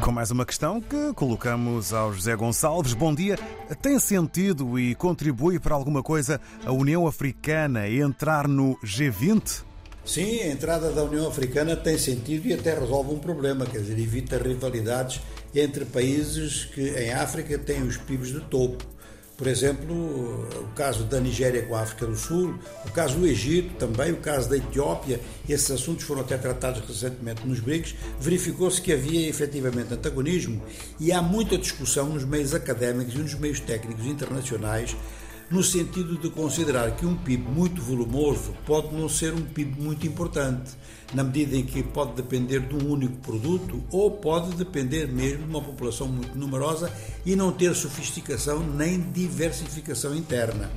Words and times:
Com 0.00 0.10
mais 0.10 0.30
uma 0.30 0.44
questão 0.44 0.80
que 0.80 1.12
colocamos 1.14 1.92
ao 1.92 2.12
José 2.12 2.34
Gonçalves. 2.34 2.92
Bom 2.92 3.14
dia. 3.14 3.38
Tem 3.80 3.98
sentido 3.98 4.78
e 4.78 4.94
contribui 4.94 5.60
para 5.60 5.74
alguma 5.74 6.02
coisa 6.02 6.40
a 6.66 6.72
União 6.72 7.06
Africana 7.06 7.88
entrar 7.88 8.48
no 8.48 8.76
G20? 8.84 9.62
Sim, 10.04 10.40
a 10.40 10.48
entrada 10.48 10.90
da 10.90 11.04
União 11.04 11.28
Africana 11.28 11.76
tem 11.76 11.96
sentido 11.96 12.48
e 12.48 12.54
até 12.54 12.76
resolve 12.76 13.14
um 13.14 13.18
problema, 13.18 13.64
quer 13.64 13.78
dizer, 13.78 13.96
evita 13.98 14.36
rivalidades 14.36 15.20
entre 15.54 15.84
países 15.84 16.64
que 16.64 16.90
em 16.98 17.12
África 17.12 17.56
têm 17.56 17.82
os 17.82 17.96
PIBs 17.96 18.32
de 18.32 18.40
topo. 18.40 18.91
Por 19.42 19.48
exemplo, 19.48 19.92
o 19.92 20.72
caso 20.76 21.02
da 21.02 21.18
Nigéria 21.18 21.62
com 21.62 21.74
a 21.74 21.80
África 21.80 22.06
do 22.06 22.14
Sul, 22.14 22.54
o 22.86 22.90
caso 22.92 23.18
do 23.18 23.26
Egito 23.26 23.74
também, 23.74 24.12
o 24.12 24.18
caso 24.18 24.48
da 24.48 24.56
Etiópia, 24.56 25.20
esses 25.48 25.68
assuntos 25.68 26.04
foram 26.04 26.20
até 26.20 26.38
tratados 26.38 26.80
recentemente 26.86 27.44
nos 27.44 27.58
BRICS, 27.58 27.96
verificou-se 28.20 28.80
que 28.80 28.92
havia 28.92 29.28
efetivamente 29.28 29.92
antagonismo 29.92 30.62
e 31.00 31.10
há 31.10 31.20
muita 31.20 31.58
discussão 31.58 32.10
nos 32.10 32.24
meios 32.24 32.54
académicos 32.54 33.14
e 33.16 33.18
nos 33.18 33.34
meios 33.34 33.58
técnicos 33.58 34.06
internacionais 34.06 34.94
no 35.52 35.62
sentido 35.62 36.16
de 36.16 36.30
considerar 36.30 36.96
que 36.96 37.04
um 37.04 37.14
PIB 37.14 37.46
muito 37.50 37.82
volumoso 37.82 38.54
pode 38.64 38.94
não 38.94 39.06
ser 39.06 39.34
um 39.34 39.42
PIB 39.42 39.82
muito 39.82 40.06
importante, 40.06 40.72
na 41.12 41.22
medida 41.22 41.54
em 41.54 41.62
que 41.62 41.82
pode 41.82 42.14
depender 42.14 42.60
de 42.60 42.74
um 42.74 42.90
único 42.90 43.16
produto 43.16 43.84
ou 43.90 44.10
pode 44.10 44.56
depender 44.56 45.06
mesmo 45.06 45.44
de 45.44 45.50
uma 45.50 45.60
população 45.60 46.08
muito 46.08 46.38
numerosa 46.38 46.90
e 47.26 47.36
não 47.36 47.52
ter 47.52 47.74
sofisticação 47.74 48.60
nem 48.60 48.98
diversificação 48.98 50.16
interna. 50.16 50.70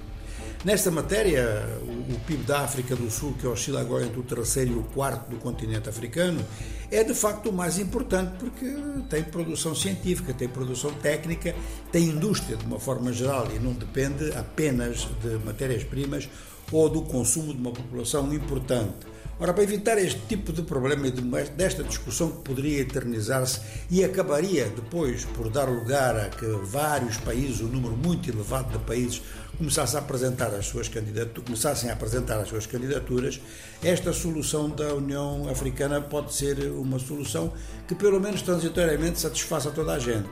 Nesta 0.66 0.92
matéria, 0.92 1.70
o 2.14 2.20
PIB 2.20 2.44
da 2.44 2.62
África 2.62 2.96
do 2.96 3.10
Sul, 3.10 3.36
que 3.40 3.48
oscila 3.48 3.82
agora 3.82 4.06
entre 4.06 4.20
o 4.20 4.24
terceiro 4.24 4.72
e 4.72 4.76
o 4.76 4.84
quarto 4.84 5.30
do 5.30 5.38
continente 5.38 5.90
africano, 5.90 6.44
é 6.92 7.04
de 7.04 7.14
facto 7.14 7.50
o 7.50 7.54
mais 7.54 7.80
importante 7.80 8.34
porque 8.40 8.66
tem 9.10 9.24
produção 9.24 9.74
científica, 9.74 10.34
tem 10.34 10.48
produção 10.48 10.92
técnica, 10.94 11.56
tem 11.92 12.06
indústria 12.06 12.58
de 12.58 12.66
uma 12.66 12.80
forma 12.80 13.12
geral 13.12 13.48
e 13.56 13.60
não 13.60 13.74
depende 13.74 14.32
apenas 14.34 15.08
de 15.22 15.38
matérias-primas 15.46 16.30
ou 16.72 16.90
do 16.90 17.02
consumo 17.02 17.54
de 17.54 17.60
uma 17.60 17.72
população 17.72 18.34
importante. 18.34 19.15
Ora, 19.38 19.54
para 19.54 19.64
evitar 19.64 19.98
este 19.98 20.22
tipo 20.30 20.54
de 20.54 20.62
problema 20.62 21.08
e 21.08 21.12
desta 21.12 21.84
discussão 21.84 22.32
que 22.32 22.42
poderia 22.42 22.80
eternizar-se 22.80 23.60
e 23.92 24.02
acabaria 24.02 24.70
depois 24.70 25.26
por 25.26 25.50
dar 25.50 25.66
lugar 25.66 26.16
a 26.16 26.30
que 26.30 26.46
vários 26.64 27.18
países, 27.18 27.60
um 27.60 27.68
número 27.68 27.98
muito 27.98 28.30
elevado 28.30 28.72
de 28.72 28.86
países, 28.86 29.22
começassem 29.58 30.00
a 30.00 30.02
apresentar 30.02 30.56
as 30.56 30.66
suas 30.68 30.88
candidaturas, 30.88 31.44
começassem 31.44 31.90
a 31.90 31.94
apresentar 31.94 32.40
as 32.40 32.48
suas 32.48 32.66
candidaturas, 32.66 33.42
esta 33.84 34.14
solução 34.14 34.70
da 34.70 34.94
União 34.94 35.50
Africana 35.50 36.00
pode 36.00 36.34
ser 36.34 36.58
uma 36.72 36.98
solução 36.98 37.52
que 37.90 37.94
pelo 37.94 38.22
menos 38.22 38.42
transitoriamente 38.42 39.20
satisfaça 39.20 39.70
toda 39.70 39.96
a 39.96 40.00
gente. 40.00 40.30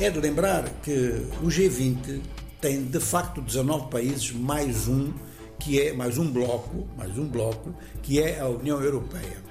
É 0.00 0.10
de 0.10 0.18
lembrar 0.18 0.68
que 0.82 1.22
o 1.40 1.46
G20 1.46 2.20
tem 2.60 2.82
de 2.82 2.98
facto 2.98 3.40
19 3.40 3.88
países 3.88 4.32
mais 4.32 4.88
um 4.88 5.12
que 5.58 5.80
é 5.80 5.92
mais 5.92 6.18
um 6.18 6.30
bloco, 6.30 6.86
mais 6.96 7.16
um 7.18 7.26
bloco, 7.26 7.74
que 8.02 8.20
é 8.20 8.40
a 8.40 8.48
União 8.48 8.80
Europeia. 8.82 9.44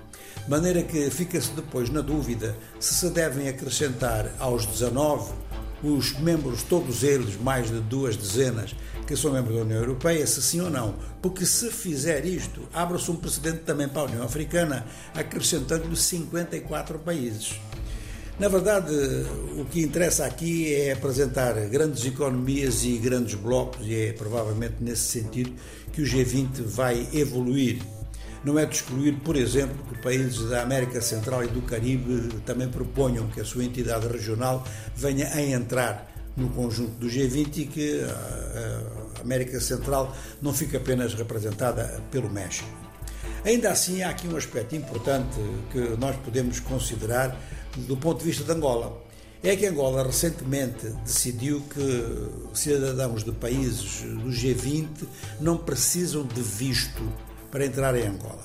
Maneira 0.47 0.83
que 0.83 1.09
fica-se 1.09 1.51
depois 1.51 1.89
na 1.89 2.01
dúvida 2.01 2.55
se 2.79 2.93
se 2.93 3.09
devem 3.09 3.49
acrescentar 3.49 4.31
aos 4.39 4.65
19 4.65 5.33
os 5.83 6.17
membros, 6.19 6.63
todos 6.63 7.03
eles, 7.03 7.39
mais 7.39 7.69
de 7.69 7.79
duas 7.79 8.15
dezenas, 8.15 8.75
que 9.05 9.15
são 9.15 9.31
membros 9.31 9.55
da 9.55 9.61
União 9.61 9.79
Europeia, 9.79 10.25
se 10.25 10.41
sim 10.41 10.61
ou 10.61 10.69
não. 10.69 10.95
Porque 11.21 11.45
se 11.45 11.69
fizer 11.69 12.25
isto, 12.25 12.67
abre-se 12.73 13.11
um 13.11 13.15
precedente 13.15 13.59
também 13.59 13.87
para 13.87 14.01
a 14.01 14.05
União 14.05 14.23
Africana, 14.23 14.85
acrescentando-lhe 15.13 15.95
54 15.95 16.97
países. 16.99 17.59
Na 18.37 18.49
verdade, 18.49 18.93
o 19.57 19.63
que 19.63 19.81
interessa 19.81 20.25
aqui 20.25 20.73
é 20.73 20.91
apresentar 20.91 21.53
grandes 21.69 22.03
economias 22.05 22.83
e 22.83 22.97
grandes 22.97 23.35
blocos, 23.35 23.87
e 23.87 24.07
é 24.07 24.11
provavelmente 24.11 24.75
nesse 24.81 25.03
sentido 25.03 25.53
que 25.93 26.01
o 26.01 26.05
G20 26.05 26.61
vai 26.63 27.07
evoluir. 27.13 27.81
Não 28.43 28.59
é 28.59 28.65
de 28.65 28.75
excluir, 28.75 29.13
por 29.23 29.37
exemplo, 29.37 29.77
que 29.89 30.01
países 30.01 30.49
da 30.49 30.61
América 30.61 30.99
Central 30.99 31.45
e 31.45 31.47
do 31.47 31.61
Caribe 31.61 32.41
também 32.45 32.67
proponham 32.67 33.25
que 33.27 33.39
a 33.39 33.45
sua 33.45 33.63
entidade 33.63 34.05
regional 34.05 34.67
venha 34.93 35.29
a 35.33 35.41
entrar 35.41 36.11
no 36.35 36.49
conjunto 36.49 36.91
do 36.91 37.07
G20 37.07 37.57
e 37.57 37.65
que 37.65 38.01
a 38.01 39.21
América 39.21 39.61
Central 39.61 40.13
não 40.41 40.53
fique 40.53 40.75
apenas 40.75 41.13
representada 41.13 42.01
pelo 42.11 42.29
México. 42.29 42.67
Ainda 43.45 43.71
assim, 43.71 44.03
há 44.03 44.09
aqui 44.09 44.27
um 44.27 44.35
aspecto 44.35 44.75
importante 44.75 45.37
que 45.71 45.79
nós 45.97 46.15
podemos 46.17 46.59
considerar 46.59 47.39
do 47.77 47.97
ponto 47.97 48.19
de 48.19 48.25
vista 48.25 48.43
de 48.43 48.51
Angola. 48.51 49.01
É 49.43 49.55
que 49.55 49.67
Angola 49.67 50.03
recentemente 50.03 50.87
decidiu 51.03 51.61
que 51.69 52.57
cidadãos 52.57 53.23
de 53.23 53.31
países 53.31 54.01
do 54.01 54.29
G20 54.29 54.87
não 55.39 55.57
precisam 55.57 56.23
de 56.23 56.41
visto 56.41 57.03
para 57.51 57.65
entrar 57.65 57.95
em 57.95 58.07
Angola. 58.07 58.43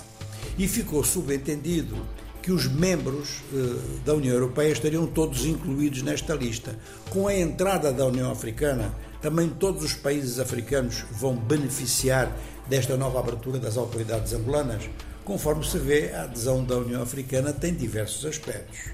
E 0.58 0.68
ficou 0.68 1.02
subentendido 1.02 1.96
que 2.42 2.52
os 2.52 2.66
membros 2.66 3.42
eh, 3.52 4.00
da 4.04 4.14
União 4.14 4.34
Europeia 4.34 4.72
estariam 4.72 5.06
todos 5.06 5.44
incluídos 5.44 6.02
nesta 6.02 6.34
lista. 6.34 6.78
Com 7.10 7.28
a 7.28 7.34
entrada 7.34 7.92
da 7.92 8.06
União 8.06 8.30
Africana, 8.30 8.94
também 9.20 9.48
todos 9.48 9.84
os 9.84 9.94
países 9.94 10.38
africanos 10.38 11.04
vão 11.12 11.36
beneficiar 11.36 12.34
desta 12.68 12.96
nova 12.96 13.20
abertura 13.20 13.58
das 13.58 13.76
autoridades 13.76 14.32
angolanas. 14.32 14.88
Conforme 15.24 15.64
se 15.64 15.78
vê, 15.78 16.12
a 16.12 16.22
adesão 16.22 16.64
da 16.64 16.76
União 16.76 17.02
Africana 17.02 17.52
tem 17.52 17.74
diversos 17.74 18.24
aspectos. 18.24 18.90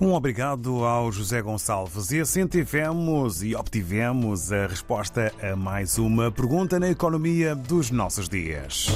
Um 0.00 0.14
obrigado 0.14 0.82
ao 0.86 1.12
José 1.12 1.42
Gonçalves. 1.42 2.10
E 2.10 2.20
assim 2.20 2.46
tivemos 2.46 3.42
e 3.42 3.54
obtivemos 3.54 4.50
a 4.50 4.66
resposta 4.66 5.30
a 5.42 5.54
mais 5.54 5.98
uma 5.98 6.32
pergunta 6.32 6.80
na 6.80 6.88
economia 6.88 7.54
dos 7.54 7.90
nossos 7.90 8.26
dias. 8.26 8.86